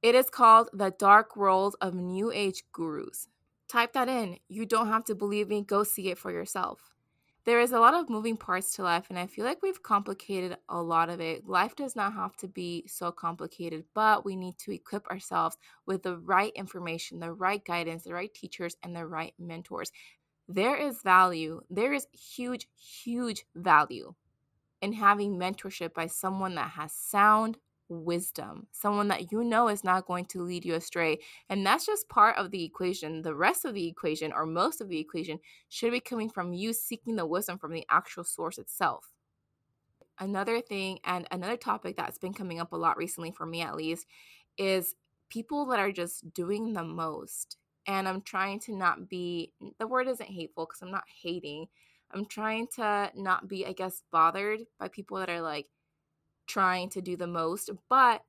It 0.00 0.14
is 0.14 0.30
called 0.30 0.70
The 0.72 0.94
Dark 0.96 1.34
World 1.34 1.74
of 1.80 1.94
New 1.94 2.30
Age 2.30 2.62
Gurus. 2.72 3.26
Type 3.68 3.94
that 3.94 4.08
in. 4.08 4.38
You 4.48 4.64
don't 4.64 4.86
have 4.86 5.04
to 5.06 5.14
believe 5.16 5.48
me, 5.48 5.62
go 5.62 5.82
see 5.82 6.08
it 6.08 6.18
for 6.18 6.30
yourself. 6.30 6.92
There 7.46 7.60
is 7.60 7.72
a 7.72 7.80
lot 7.80 7.94
of 7.94 8.08
moving 8.08 8.36
parts 8.36 8.72
to 8.74 8.84
life, 8.84 9.06
and 9.08 9.18
I 9.18 9.26
feel 9.26 9.44
like 9.44 9.60
we've 9.60 9.82
complicated 9.82 10.56
a 10.68 10.80
lot 10.80 11.08
of 11.10 11.20
it. 11.20 11.48
Life 11.48 11.74
does 11.74 11.96
not 11.96 12.12
have 12.12 12.36
to 12.36 12.48
be 12.48 12.84
so 12.86 13.10
complicated, 13.10 13.84
but 13.92 14.24
we 14.24 14.36
need 14.36 14.56
to 14.58 14.72
equip 14.72 15.08
ourselves 15.08 15.56
with 15.84 16.04
the 16.04 16.16
right 16.16 16.52
information, 16.54 17.18
the 17.18 17.32
right 17.32 17.64
guidance, 17.64 18.04
the 18.04 18.14
right 18.14 18.32
teachers, 18.32 18.76
and 18.84 18.94
the 18.94 19.04
right 19.04 19.34
mentors 19.36 19.90
there 20.48 20.76
is 20.76 21.02
value, 21.02 21.62
there 21.70 21.92
is 21.92 22.06
huge, 22.12 22.68
huge 22.76 23.44
value 23.54 24.14
in 24.80 24.92
having 24.92 25.38
mentorship 25.38 25.94
by 25.94 26.06
someone 26.06 26.54
that 26.54 26.70
has 26.70 26.92
sound 26.92 27.58
wisdom, 27.88 28.66
someone 28.72 29.08
that 29.08 29.30
you 29.30 29.44
know 29.44 29.68
is 29.68 29.84
not 29.84 30.06
going 30.06 30.24
to 30.26 30.42
lead 30.42 30.64
you 30.64 30.74
astray. 30.74 31.18
And 31.48 31.64
that's 31.64 31.86
just 31.86 32.08
part 32.08 32.36
of 32.36 32.50
the 32.50 32.64
equation. 32.64 33.22
The 33.22 33.34
rest 33.34 33.64
of 33.64 33.74
the 33.74 33.86
equation, 33.86 34.32
or 34.32 34.46
most 34.46 34.80
of 34.80 34.88
the 34.88 34.98
equation, 34.98 35.38
should 35.68 35.92
be 35.92 36.00
coming 36.00 36.28
from 36.28 36.52
you 36.52 36.72
seeking 36.72 37.16
the 37.16 37.26
wisdom 37.26 37.58
from 37.58 37.72
the 37.72 37.86
actual 37.90 38.24
source 38.24 38.58
itself. 38.58 39.12
Another 40.18 40.60
thing, 40.60 40.98
and 41.04 41.26
another 41.30 41.56
topic 41.56 41.96
that's 41.96 42.18
been 42.18 42.32
coming 42.32 42.58
up 42.58 42.72
a 42.72 42.76
lot 42.76 42.96
recently, 42.96 43.30
for 43.30 43.46
me 43.46 43.62
at 43.62 43.76
least, 43.76 44.06
is 44.56 44.94
people 45.28 45.66
that 45.66 45.78
are 45.78 45.92
just 45.92 46.32
doing 46.32 46.72
the 46.72 46.84
most 46.84 47.58
and 47.86 48.08
I'm 48.08 48.22
trying 48.22 48.60
to 48.60 48.74
not 48.74 49.08
be 49.08 49.52
the 49.78 49.86
word 49.86 50.08
isn't 50.08 50.28
hateful 50.28 50.66
because 50.66 50.82
I'm 50.82 50.90
not 50.90 51.04
hating. 51.22 51.66
I'm 52.12 52.24
trying 52.24 52.68
to 52.76 53.10
not 53.14 53.48
be, 53.48 53.66
I 53.66 53.72
guess, 53.72 54.02
bothered 54.12 54.60
by 54.78 54.88
people 54.88 55.18
that 55.18 55.30
are 55.30 55.40
like 55.40 55.66
trying 56.46 56.88
to 56.90 57.00
do 57.00 57.16
the 57.16 57.26
most, 57.26 57.70
but 57.88 58.22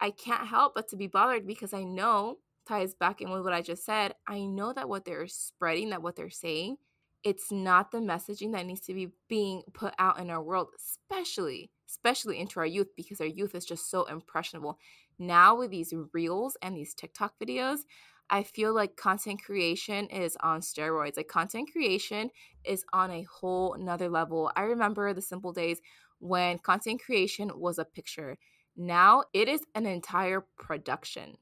I 0.00 0.10
can't 0.10 0.46
help 0.46 0.74
but 0.74 0.88
to 0.88 0.96
be 0.96 1.06
bothered 1.06 1.46
because 1.46 1.72
I 1.72 1.84
know 1.84 2.38
ties 2.66 2.94
back 2.94 3.20
in 3.20 3.30
with 3.30 3.42
what 3.42 3.52
I 3.52 3.62
just 3.62 3.84
said. 3.84 4.14
I 4.26 4.44
know 4.44 4.72
that 4.72 4.88
what 4.88 5.04
they're 5.04 5.26
spreading, 5.26 5.90
that 5.90 6.02
what 6.02 6.16
they're 6.16 6.30
saying, 6.30 6.78
it's 7.22 7.50
not 7.50 7.90
the 7.90 7.98
messaging 7.98 8.52
that 8.52 8.66
needs 8.66 8.80
to 8.82 8.94
be 8.94 9.10
being 9.28 9.62
put 9.72 9.94
out 9.98 10.18
in 10.18 10.30
our 10.30 10.42
world, 10.42 10.68
especially 10.76 11.70
especially 11.94 12.40
into 12.40 12.58
our 12.58 12.66
youth 12.66 12.88
because 12.96 13.20
our 13.20 13.26
youth 13.26 13.54
is 13.54 13.64
just 13.64 13.90
so 13.90 14.04
impressionable. 14.04 14.78
Now 15.18 15.56
with 15.56 15.70
these 15.70 15.92
reels 16.12 16.56
and 16.60 16.76
these 16.76 16.94
TikTok 16.94 17.34
videos, 17.40 17.80
I 18.30 18.42
feel 18.42 18.74
like 18.74 18.96
content 18.96 19.42
creation 19.44 20.06
is 20.06 20.36
on 20.40 20.60
steroids. 20.60 21.16
Like 21.16 21.28
content 21.28 21.70
creation 21.72 22.30
is 22.64 22.84
on 22.92 23.10
a 23.10 23.22
whole 23.24 23.74
another 23.74 24.08
level. 24.08 24.50
I 24.56 24.62
remember 24.62 25.12
the 25.12 25.22
simple 25.22 25.52
days 25.52 25.80
when 26.18 26.58
content 26.58 27.02
creation 27.02 27.50
was 27.54 27.78
a 27.78 27.84
picture. 27.84 28.38
Now 28.76 29.24
it 29.32 29.48
is 29.48 29.62
an 29.74 29.86
entire 29.86 30.46
production. 30.58 31.36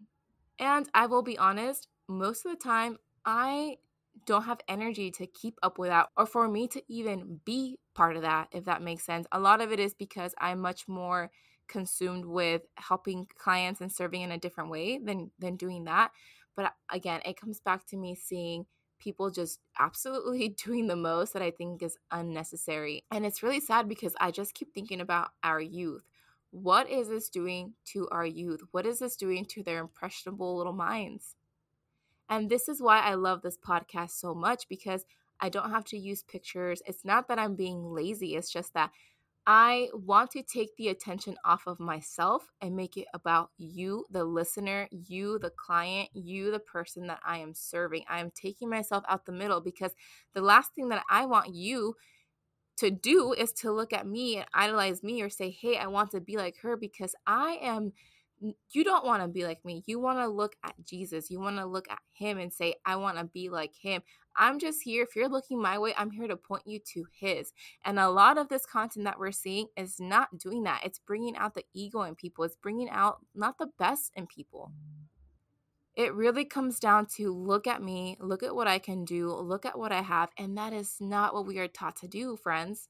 And 0.59 0.89
I 0.95 1.07
will 1.07 1.23
be 1.23 1.39
honest, 1.39 1.89
most 2.09 2.45
of 2.45 2.53
the 2.53 2.59
time 2.59 2.99
I 3.25 3.79
don't 4.27 4.45
have 4.45 4.61
energy 4.69 5.11
to 5.11 5.27
keep 5.27 5.59
up 5.63 5.79
with 5.79 5.91
that 5.91 6.09
or 6.17 6.27
for 6.27 6.49
me 6.49 6.69
to 6.69 6.83
even 6.89 7.41
be 7.45 7.79
part 7.95 8.17
of 8.17 8.23
that, 8.23 8.49
if 8.53 8.65
that 8.65 8.83
makes 8.83 9.05
sense. 9.05 9.27
A 9.33 9.41
lot 9.41 9.61
of 9.61 9.73
it 9.73 9.81
is 9.81 9.95
because 9.95 10.35
I'm 10.39 10.61
much 10.61 10.87
more 10.87 11.31
consumed 11.69 12.27
with 12.27 12.63
helping 12.77 13.27
clients 13.39 13.81
and 13.81 13.91
serving 13.91 14.21
in 14.21 14.33
a 14.33 14.39
different 14.39 14.71
way 14.71 14.99
than 14.99 15.31
than 15.39 15.57
doing 15.57 15.85
that. 15.85 16.11
But 16.57 16.67
uh, 16.67 16.71
again, 16.91 17.21
it 17.25 17.41
comes 17.41 17.61
back 17.61 17.87
to 17.89 17.97
me 17.97 18.15
seeing 18.15 18.67
people 18.99 19.31
just 19.31 19.61
absolutely 19.79 20.49
doing 20.65 20.87
the 20.87 20.97
most 20.97 21.33
that 21.33 21.43
I 21.43 21.51
think 21.51 21.83
is 21.83 21.99
unnecessary. 22.11 23.05
And 23.11 23.27
it's 23.27 23.43
really 23.43 23.61
sad 23.61 23.89
because 23.89 24.15
I 24.21 24.31
just 24.31 24.55
keep 24.55 24.73
thinking 24.73 25.01
about 25.01 25.31
our 25.43 25.61
youth. 25.61 26.05
What 26.51 26.89
is 26.91 27.09
this 27.09 27.29
doing 27.29 27.73
to 27.87 28.09
our 28.11 28.27
youth? 28.27 28.61
What 28.73 28.87
is 28.87 28.99
this 28.99 29.17
doing 29.17 29.45
to 29.47 29.63
their 29.63 29.81
impressionable 29.81 30.57
little 30.57 30.75
minds? 30.75 31.35
And 32.29 32.49
this 32.49 32.69
is 32.69 32.81
why 32.81 33.01
I 33.01 33.15
love 33.15 33.43
this 33.43 33.59
podcast 33.59 34.13
so 34.13 34.35
much 34.35 34.69
because 34.69 35.05
I 35.41 35.49
don't 35.49 35.71
have 35.71 35.85
to 35.87 35.99
use 35.99 36.23
pictures. 36.23 36.83
It's 36.87 37.05
not 37.05 37.29
that 37.29 37.39
I'm 37.39 37.57
being 37.57 37.93
lazy, 37.93 38.37
it's 38.37 38.51
just 38.51 38.75
that 38.75 38.91
I 39.47 39.89
want 39.93 40.31
to 40.33 40.43
take 40.43 40.77
the 40.77 40.89
attention 40.89 41.37
off 41.45 41.67
of 41.67 41.81
myself 41.81 42.49
and 42.61 42.77
make 42.77 42.97
it 42.97 43.09
about 43.13 43.51
you, 43.59 44.05
the 44.11 44.25
listener, 44.25 44.89
you, 44.93 45.39
the 45.41 45.51
client, 45.51 46.11
you, 46.13 46.53
the 46.53 46.61
person 46.61 47.09
that 47.09 47.19
I 47.27 47.39
am 47.39 47.53
serving. 47.53 48.05
I 48.09 48.21
am 48.21 48.31
taking 48.31 48.71
myself 48.71 49.03
out 49.09 49.27
the 49.27 49.33
middle 49.33 49.61
because 49.61 49.93
the 50.35 50.43
last 50.43 50.75
thing 50.75 50.91
that 50.91 51.03
I 51.11 51.27
want 51.27 51.55
you 51.55 51.97
to 52.79 52.91
do 52.91 53.33
is 53.33 53.53
to 53.53 53.73
look 53.73 53.93
at 53.93 54.07
me 54.07 54.37
and 54.37 54.47
idolize 54.55 55.03
me 55.03 55.21
or 55.23 55.29
say, 55.29 55.51
hey, 55.51 55.77
I 55.77 55.89
want 55.89 56.13
to 56.13 56.21
be 56.21 56.37
like 56.37 56.59
her 56.63 56.77
because 56.77 57.15
I 57.27 57.59
am 57.61 57.93
you 58.71 58.85
don't 58.85 59.05
want 59.05 59.23
to 59.23 59.29
be 59.29 59.45
like 59.45 59.65
me. 59.65 59.83
You 59.87 60.01
want 60.01 60.19
to 60.19 60.27
look 60.27 60.57
at 60.65 60.75
Jesus. 60.85 61.31
You 61.31 61.41
want 61.41 61.57
to 61.57 61.67
look 61.67 61.91
at 61.91 62.01
him 62.13 62.39
and 62.39 62.53
say, 62.53 62.75
I 62.85 62.97
want 62.97 63.19
to 63.19 63.25
be 63.25 63.49
like 63.49 63.73
him. 63.75 64.03
I'm 64.37 64.59
just 64.59 64.83
here. 64.83 65.03
If 65.03 65.15
you're 65.15 65.29
looking 65.29 65.61
my 65.61 65.79
way, 65.79 65.95
I'm 65.97 66.11
here 66.11 66.27
to 66.27 66.37
point 66.37 66.63
you 66.67 66.81
to 66.95 67.05
his. 67.19 67.53
And 67.85 67.99
a 67.99 68.09
lot 68.09 68.39
of 68.39 68.49
this 68.49 68.67
content 68.67 69.05
that 69.05 69.19
we're 69.19 69.33
seeing 69.33 69.67
is 69.77 70.01
not 70.01 70.39
doing 70.39 70.63
that. 70.65 70.83
It's 70.85 70.99
bringing 70.99 71.37
out 71.37 71.55
the 71.55 71.65
ego 71.75 72.03
in 72.03 72.15
people, 72.15 72.45
it's 72.45 72.57
bringing 72.57 72.91
out 72.91 73.19
not 73.35 73.59
the 73.59 73.69
best 73.79 74.13
in 74.17 74.27
people. 74.27 74.73
It 75.95 76.15
really 76.15 76.47
comes 76.47 76.81
down 76.81 77.07
to 77.17 77.31
look 77.31 77.67
at 77.67 77.83
me, 77.83 78.17
look 78.19 78.43
at 78.43 78.55
what 78.55 78.67
I 78.67 78.79
can 78.79 79.05
do, 79.05 79.31
look 79.31 79.67
at 79.67 79.79
what 79.79 79.93
I 79.93 80.01
have. 80.01 80.31
And 80.39 80.57
that 80.57 80.73
is 80.73 80.97
not 81.01 81.35
what 81.35 81.47
we 81.47 81.59
are 81.59 81.69
taught 81.69 81.97
to 81.97 82.09
do, 82.09 82.37
friends. 82.37 82.89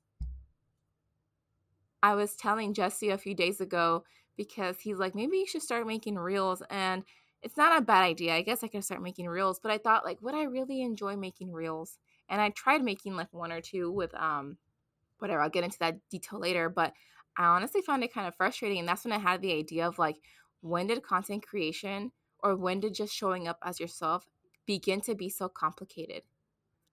I 2.01 2.15
was 2.15 2.37
telling 2.37 2.75
Jesse 2.75 3.11
a 3.11 3.19
few 3.19 3.35
days 3.35 3.61
ago 3.61 4.05
because 4.37 4.81
he's 4.81 4.99
like, 4.99 5.15
maybe 5.15 5.37
you 5.39 5.47
should 5.47 5.63
start 5.63 5.87
making 5.87 6.17
reels. 6.17 6.63
And 6.71 7.05
it's 7.43 7.57
not 7.57 7.77
a 7.77 7.85
bad 7.85 8.03
idea. 8.03 8.35
I 8.35 8.43
guess 8.43 8.63
I 8.63 8.69
could 8.69 8.85
start 8.85 9.03
making 9.03 9.29
reels, 9.29 9.59
but 9.61 9.73
I 9.73 9.79
thought 9.79 10.05
like, 10.05 10.23
would 10.23 10.35
I 10.35 10.45
really 10.45 10.83
enjoy 10.83 11.17
making 11.17 11.53
reels? 11.53 11.99
And 12.29 12.41
I 12.41 12.51
tried 12.51 12.83
making 12.83 13.17
like 13.17 13.33
one 13.33 13.53
or 13.53 13.61
two 13.61 13.91
with 13.91 14.15
um 14.15 14.59
whatever. 15.19 15.41
I'll 15.43 15.51
get 15.51 15.65
into 15.65 15.79
that 15.81 15.99
detail 16.11 16.39
later, 16.41 16.69
but 16.69 16.93
I 17.37 17.45
honestly 17.45 17.83
found 17.83 18.05
it 18.05 18.13
kind 18.13 18.27
of 18.27 18.35
frustrating. 18.37 18.79
And 18.81 18.89
that's 18.89 19.05
when 19.05 19.13
I 19.13 19.19
had 19.19 19.41
the 19.43 19.53
idea 19.53 19.87
of 19.87 19.99
like, 19.99 20.17
when 20.61 20.87
did 20.89 21.03
content 21.03 21.47
creation 21.47 22.13
or 22.41 22.57
when 22.57 22.81
did 22.81 22.95
just 22.95 23.15
showing 23.15 23.49
up 23.49 23.59
as 23.63 23.81
yourself 23.81 24.27
begin 24.67 25.01
to 25.03 25.15
be 25.15 25.29
so 25.29 25.49
complicated? 25.49 26.23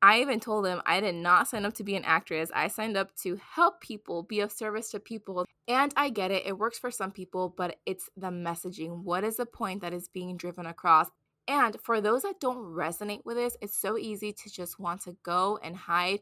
I 0.02 0.22
even 0.22 0.40
told 0.40 0.66
him 0.66 0.82
I 0.86 1.02
did 1.02 1.16
not 1.16 1.48
sign 1.48 1.66
up 1.66 1.74
to 1.76 1.84
be 1.84 1.96
an 1.96 2.06
actress. 2.06 2.50
I 2.54 2.68
signed 2.70 2.96
up 2.96 3.16
to 3.18 3.40
help 3.56 3.82
people, 3.82 4.24
be 4.24 4.40
of 4.40 4.52
service 4.52 4.92
to 4.92 5.00
people. 5.00 5.46
And 5.68 5.94
I 5.98 6.10
get 6.10 6.32
it, 6.32 6.46
it 6.46 6.58
works 6.58 6.80
for 6.80 6.90
some 6.90 7.12
people, 7.12 7.54
but 7.56 7.78
it's 7.86 8.10
the 8.16 8.28
messaging. 8.28 9.04
What 9.04 9.24
is 9.24 9.38
the 9.38 9.46
point 9.46 9.82
that 9.82 9.94
is 9.94 10.08
being 10.08 10.38
driven 10.38 10.66
across? 10.66 11.10
And 11.48 11.78
for 11.82 12.00
those 12.00 12.22
that 12.22 12.40
don't 12.40 12.58
resonate 12.58 13.26
with 13.26 13.36
this, 13.36 13.58
it's 13.62 13.78
so 13.78 13.98
easy 13.98 14.32
to 14.32 14.50
just 14.50 14.80
want 14.80 15.02
to 15.02 15.18
go 15.24 15.60
and 15.62 15.76
hide 15.76 16.20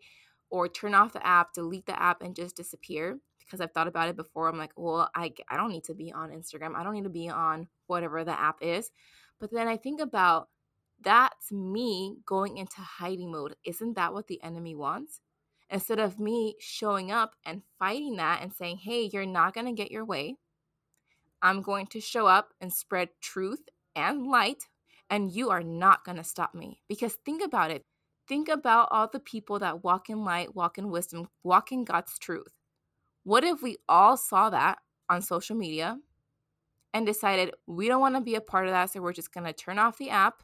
or 0.50 0.67
turn 0.67 0.96
off 0.96 1.13
the 1.13 1.25
app, 1.25 1.53
delete 1.53 1.86
the 1.86 2.01
app, 2.01 2.22
and 2.22 2.36
just 2.36 2.55
disappear. 2.55 3.19
Because 3.39 3.62
I've 3.62 3.72
thought 3.72 3.88
about 3.88 4.10
it 4.10 4.17
before. 4.17 4.50
I'm 4.50 4.57
like, 4.57 4.72
well, 4.75 5.10
I, 5.15 5.34
I 5.50 5.55
don't 5.55 5.72
need 5.72 5.86
to 5.86 5.93
be 5.93 6.12
on 6.12 6.31
Instagram. 6.31 6.75
I 6.75 6.84
don't 6.84 6.93
need 6.93 7.05
to 7.05 7.10
be 7.10 7.29
on 7.29 7.67
whatever 7.86 8.24
the 8.24 8.38
app 8.38 8.57
is. 8.62 8.91
But 9.39 9.51
then 9.51 9.67
I 9.67 9.77
think 9.77 10.01
about 10.01 10.50
that's 11.01 11.51
me 11.51 12.17
going 12.25 12.57
into 12.57 12.81
hiding 12.81 13.31
mode. 13.31 13.55
Isn't 13.63 13.95
that 13.95 14.13
what 14.13 14.27
the 14.27 14.41
enemy 14.43 14.75
wants? 14.75 15.21
Instead 15.69 15.99
of 15.99 16.19
me 16.19 16.55
showing 16.59 17.11
up 17.11 17.33
and 17.45 17.61
fighting 17.77 18.15
that 18.15 18.41
and 18.41 18.53
saying, 18.53 18.77
hey, 18.77 19.09
you're 19.11 19.25
not 19.25 19.53
going 19.53 19.67
to 19.67 19.73
get 19.73 19.91
your 19.91 20.05
way, 20.05 20.37
I'm 21.41 21.61
going 21.61 21.87
to 21.87 22.01
show 22.01 22.25
up 22.25 22.53
and 22.61 22.73
spread 22.73 23.09
truth 23.21 23.61
and 23.95 24.27
light, 24.27 24.63
and 25.09 25.31
you 25.31 25.49
are 25.49 25.63
not 25.63 26.03
going 26.03 26.17
to 26.17 26.23
stop 26.23 26.55
me. 26.55 26.81
Because 26.87 27.17
think 27.25 27.43
about 27.43 27.71
it. 27.71 27.85
Think 28.27 28.49
about 28.49 28.89
all 28.91 29.07
the 29.11 29.19
people 29.19 29.59
that 29.59 29.83
walk 29.83 30.09
in 30.09 30.23
light, 30.23 30.55
walk 30.55 30.77
in 30.77 30.89
wisdom, 30.89 31.29
walk 31.43 31.71
in 31.71 31.85
God's 31.85 32.17
truth. 32.17 32.53
What 33.23 33.43
if 33.43 33.61
we 33.61 33.77
all 33.87 34.17
saw 34.17 34.49
that 34.49 34.79
on 35.09 35.21
social 35.21 35.55
media 35.55 35.99
and 36.93 37.05
decided 37.05 37.53
we 37.67 37.87
don't 37.87 38.01
want 38.01 38.15
to 38.15 38.21
be 38.21 38.35
a 38.35 38.41
part 38.41 38.67
of 38.67 38.73
that, 38.73 38.91
so 38.91 39.01
we're 39.01 39.13
just 39.13 39.33
going 39.33 39.45
to 39.45 39.53
turn 39.53 39.79
off 39.79 39.97
the 39.97 40.09
app 40.09 40.43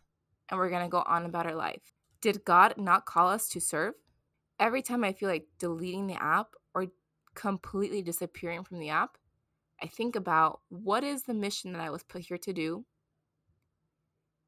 and 0.54 0.60
we're 0.60 0.70
going 0.70 0.86
to 0.86 0.90
go 0.90 1.04
on 1.08 1.26
about 1.26 1.48
our 1.48 1.56
life. 1.56 1.82
Did 2.22 2.46
God 2.46 2.76
not 2.78 3.08
call 3.08 3.28
us 3.28 3.50
to 3.50 3.60
serve? 3.60 3.96
Every 4.60 4.84
time 4.84 5.04
I 5.04 5.12
feel 5.12 5.28
like 5.28 5.48
deleting 5.58 6.06
the 6.06 6.22
app 6.22 6.50
or 6.76 6.86
completely 7.34 8.04
disappearing 8.04 8.64
from 8.64 8.78
the 8.78 8.90
app, 8.90 9.18
I 9.82 9.88
think 9.88 10.16
about 10.16 10.60
what 10.70 11.04
is 11.04 11.24
the 11.24 11.34
mission 11.34 11.74
that 11.74 11.82
I 11.82 11.90
was 11.90 12.04
put 12.04 12.22
here 12.22 12.38
to 12.38 12.54
do? 12.54 12.86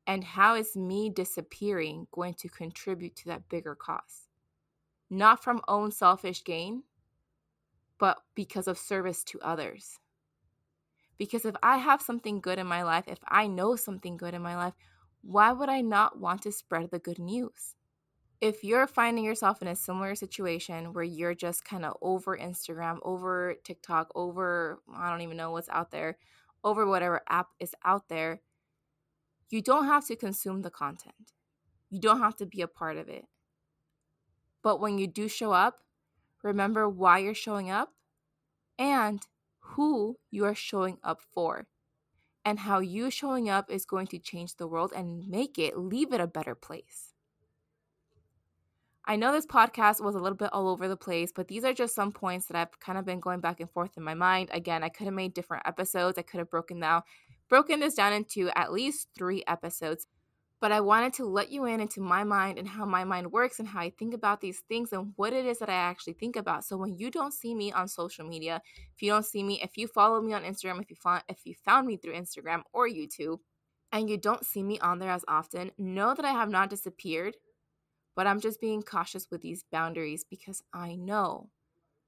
And 0.05 0.23
how 0.23 0.53
is 0.53 0.75
me 0.75 1.09
disappearing 1.09 2.05
going 2.11 2.35
to 2.35 2.49
contribute 2.49 3.15
to 3.15 3.25
that 3.29 3.49
bigger 3.49 3.73
cause? 3.73 4.27
Not 5.09 5.43
from 5.43 5.61
own 5.67 5.91
selfish 5.91 6.43
gain, 6.43 6.83
but 7.97 8.19
because 8.35 8.67
of 8.67 8.77
service 8.77 9.23
to 9.23 9.41
others. 9.41 9.97
Because 11.17 11.45
if 11.45 11.55
I 11.63 11.77
have 11.77 11.99
something 11.99 12.41
good 12.41 12.59
in 12.59 12.67
my 12.67 12.83
life, 12.83 13.05
if 13.07 13.19
I 13.27 13.47
know 13.47 13.75
something 13.75 14.17
good 14.17 14.35
in 14.35 14.43
my 14.43 14.55
life, 14.55 14.75
why 15.25 15.51
would 15.51 15.69
I 15.69 15.81
not 15.81 16.19
want 16.19 16.43
to 16.43 16.51
spread 16.51 16.91
the 16.91 16.99
good 16.99 17.17
news? 17.17 17.75
If 18.41 18.63
you're 18.63 18.85
finding 18.85 19.23
yourself 19.23 19.59
in 19.59 19.67
a 19.67 19.75
similar 19.75 20.13
situation 20.13 20.93
where 20.93 21.03
you're 21.03 21.33
just 21.33 21.65
kind 21.65 21.83
of 21.83 21.97
over 21.99 22.37
Instagram, 22.37 22.99
over 23.01 23.55
TikTok, 23.63 24.11
over 24.13 24.79
I 24.93 25.09
don't 25.09 25.21
even 25.21 25.37
know 25.37 25.49
what's 25.49 25.69
out 25.69 25.89
there, 25.89 26.17
over 26.63 26.85
whatever 26.85 27.21
app 27.27 27.47
is 27.59 27.73
out 27.83 28.07
there, 28.07 28.41
you 29.49 29.61
don't 29.61 29.85
have 29.85 30.05
to 30.07 30.15
consume 30.15 30.61
the 30.61 30.69
content. 30.69 31.33
You 31.89 31.99
don't 31.99 32.19
have 32.19 32.35
to 32.37 32.45
be 32.45 32.61
a 32.61 32.67
part 32.67 32.97
of 32.97 33.09
it. 33.09 33.25
But 34.61 34.79
when 34.79 34.99
you 34.99 35.07
do 35.07 35.27
show 35.27 35.53
up, 35.53 35.79
remember 36.43 36.87
why 36.87 37.19
you're 37.19 37.33
showing 37.33 37.71
up 37.71 37.93
and 38.77 39.25
who 39.59 40.17
you 40.29 40.45
are 40.45 40.55
showing 40.55 40.99
up 41.03 41.21
for 41.33 41.65
and 42.45 42.59
how 42.59 42.79
you 42.79 43.09
showing 43.09 43.49
up 43.49 43.69
is 43.69 43.85
going 43.85 44.07
to 44.07 44.19
change 44.19 44.55
the 44.55 44.67
world 44.67 44.93
and 44.95 45.27
make 45.27 45.57
it, 45.57 45.77
leave 45.77 46.13
it 46.13 46.21
a 46.21 46.27
better 46.27 46.55
place. 46.55 47.11
I 49.07 49.17
know 49.17 49.31
this 49.31 49.45
podcast 49.45 50.03
was 50.03 50.15
a 50.15 50.19
little 50.19 50.37
bit 50.37 50.53
all 50.53 50.67
over 50.67 50.87
the 50.87 50.97
place, 50.97 51.31
but 51.35 51.47
these 51.47 51.63
are 51.63 51.73
just 51.73 51.93
some 51.93 52.11
points 52.11 52.47
that 52.47 52.57
I've 52.57 52.79
kind 52.79 52.97
of 52.97 53.05
been 53.05 53.19
going 53.19 53.39
back 53.39 53.59
and 53.59 53.69
forth 53.69 53.97
in 53.97 54.03
my 54.03 54.15
mind. 54.15 54.49
Again, 54.51 54.83
I 54.83 54.89
could 54.89 55.05
have 55.05 55.13
made 55.13 55.33
different 55.33 55.67
episodes. 55.67 56.17
I 56.17 56.23
could 56.23 56.39
have 56.39 56.49
broken 56.49 56.79
down 56.79 57.03
broken 57.49 57.79
this 57.79 57.95
down 57.95 58.13
into 58.13 58.49
at 58.57 58.71
least 58.71 59.09
3 59.15 59.43
episodes 59.47 60.07
but 60.65 60.71
I 60.71 60.81
wanted 60.81 61.13
to 61.13 61.25
let 61.25 61.51
you 61.51 61.65
in 61.65 61.79
into 61.79 62.01
my 62.01 62.23
mind 62.23 62.57
and 62.57 62.67
how 62.67 62.87
my 62.87 63.03
mind 63.03 63.31
works 63.31 63.59
and 63.59 63.67
how 63.67 63.81
I 63.81 63.91
think 63.91 64.15
about 64.15 64.41
these 64.41 64.63
things 64.67 64.93
and 64.93 65.13
what 65.15 65.31
it 65.31 65.45
is 65.45 65.59
that 65.59 65.69
I 65.69 65.75
actually 65.75 66.13
think 66.13 66.35
about. 66.35 66.63
So 66.63 66.75
when 66.75 66.97
you 66.97 67.11
don't 67.11 67.35
see 67.35 67.53
me 67.53 67.71
on 67.71 67.87
social 67.87 68.27
media, 68.27 68.63
if 68.95 69.03
you 69.03 69.11
don't 69.11 69.27
see 69.27 69.43
me, 69.43 69.61
if 69.61 69.77
you 69.77 69.85
follow 69.87 70.19
me 70.21 70.33
on 70.33 70.41
Instagram, 70.41 70.81
if 70.81 70.89
you 70.89 70.95
found 70.95 71.21
if 71.29 71.41
you 71.45 71.53
found 71.53 71.85
me 71.85 71.97
through 71.97 72.15
Instagram 72.15 72.63
or 72.73 72.89
YouTube, 72.89 73.41
and 73.91 74.09
you 74.09 74.17
don't 74.17 74.43
see 74.43 74.63
me 74.63 74.79
on 74.79 74.97
there 74.97 75.11
as 75.11 75.23
often, 75.27 75.69
know 75.77 76.15
that 76.15 76.25
I 76.25 76.31
have 76.31 76.49
not 76.49 76.71
disappeared, 76.71 77.35
but 78.15 78.25
I'm 78.25 78.39
just 78.39 78.59
being 78.59 78.81
cautious 78.81 79.27
with 79.29 79.41
these 79.41 79.63
boundaries 79.71 80.25
because 80.27 80.63
I 80.73 80.95
know 80.95 81.51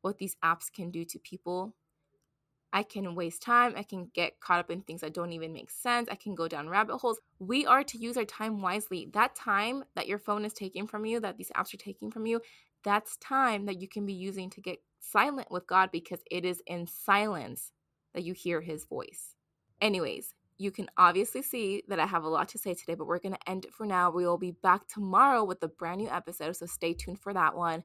what 0.01 0.17
these 0.17 0.35
apps 0.43 0.73
can 0.73 0.89
do 0.89 1.05
to 1.05 1.19
people 1.19 1.75
I 2.73 2.83
can 2.83 3.15
waste 3.15 3.41
time. 3.41 3.73
I 3.77 3.83
can 3.83 4.09
get 4.13 4.39
caught 4.39 4.59
up 4.59 4.69
in 4.69 4.81
things 4.81 5.01
that 5.01 5.13
don't 5.13 5.31
even 5.31 5.53
make 5.53 5.69
sense. 5.69 6.09
I 6.11 6.15
can 6.15 6.35
go 6.35 6.47
down 6.47 6.69
rabbit 6.69 6.97
holes. 6.97 7.19
We 7.39 7.65
are 7.65 7.83
to 7.83 7.97
use 7.97 8.17
our 8.17 8.25
time 8.25 8.61
wisely. 8.61 9.09
That 9.13 9.35
time 9.35 9.83
that 9.95 10.07
your 10.07 10.19
phone 10.19 10.45
is 10.45 10.53
taking 10.53 10.85
from 10.85 11.05
you, 11.05 11.19
that 11.21 11.37
these 11.37 11.51
apps 11.55 11.73
are 11.73 11.77
taking 11.77 12.11
from 12.11 12.25
you, 12.25 12.41
that's 12.83 13.17
time 13.17 13.65
that 13.65 13.81
you 13.81 13.87
can 13.87 14.05
be 14.05 14.13
using 14.13 14.49
to 14.51 14.61
get 14.61 14.79
silent 14.99 15.49
with 15.49 15.67
God 15.67 15.89
because 15.91 16.19
it 16.29 16.45
is 16.45 16.61
in 16.67 16.87
silence 16.87 17.71
that 18.13 18.23
you 18.23 18.33
hear 18.33 18.61
his 18.61 18.85
voice. 18.85 19.35
Anyways, 19.81 20.33
you 20.57 20.71
can 20.71 20.89
obviously 20.97 21.41
see 21.41 21.83
that 21.87 21.99
I 21.99 22.05
have 22.05 22.23
a 22.23 22.29
lot 22.29 22.49
to 22.49 22.57
say 22.57 22.73
today, 22.73 22.95
but 22.95 23.07
we're 23.07 23.19
going 23.19 23.35
to 23.35 23.49
end 23.49 23.65
it 23.65 23.73
for 23.73 23.85
now. 23.85 24.09
We 24.09 24.25
will 24.25 24.37
be 24.37 24.51
back 24.51 24.87
tomorrow 24.87 25.43
with 25.43 25.61
a 25.63 25.67
brand 25.67 26.01
new 26.01 26.09
episode, 26.09 26.55
so 26.55 26.65
stay 26.65 26.93
tuned 26.93 27.19
for 27.19 27.33
that 27.33 27.55
one. 27.55 27.83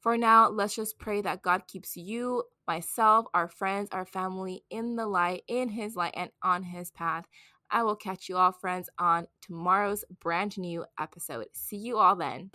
For 0.00 0.16
now, 0.16 0.48
let's 0.48 0.74
just 0.74 0.98
pray 0.98 1.20
that 1.22 1.42
God 1.42 1.66
keeps 1.66 1.96
you, 1.96 2.44
myself, 2.66 3.26
our 3.34 3.48
friends, 3.48 3.90
our 3.92 4.06
family 4.06 4.64
in 4.70 4.96
the 4.96 5.06
light, 5.06 5.42
in 5.46 5.68
His 5.68 5.94
light, 5.94 6.14
and 6.16 6.30
on 6.42 6.62
His 6.62 6.90
path. 6.90 7.26
I 7.70 7.82
will 7.82 7.96
catch 7.96 8.28
you 8.28 8.36
all, 8.36 8.52
friends, 8.52 8.88
on 8.98 9.26
tomorrow's 9.42 10.04
brand 10.20 10.56
new 10.58 10.84
episode. 10.98 11.46
See 11.52 11.76
you 11.76 11.98
all 11.98 12.16
then. 12.16 12.50